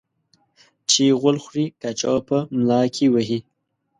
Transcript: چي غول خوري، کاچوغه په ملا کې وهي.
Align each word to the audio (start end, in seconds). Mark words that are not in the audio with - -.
چي 0.89 1.03
غول 1.19 1.37
خوري، 1.43 1.65
کاچوغه 1.81 2.21
په 2.29 2.37
ملا 2.55 2.81
کې 2.95 3.05
وهي. 3.13 3.39